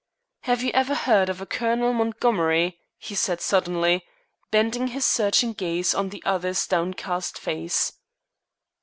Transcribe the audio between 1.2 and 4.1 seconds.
of a Colonel Montgomery?" he said suddenly,